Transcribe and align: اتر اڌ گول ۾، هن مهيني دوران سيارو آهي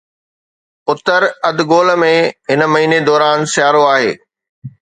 اتر 0.89 1.21
اڌ 1.47 1.57
گول 1.69 1.87
۾، 2.03 2.15
هن 2.49 2.61
مهيني 2.73 2.99
دوران 3.07 3.39
سيارو 3.53 3.83
آهي 3.93 4.11